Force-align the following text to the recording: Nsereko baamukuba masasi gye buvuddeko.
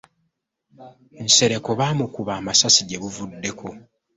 Nsereko 1.25 1.69
baamukuba 1.79 2.33
masasi 2.45 2.81
gye 2.87 2.97
buvuddeko. 3.01 3.67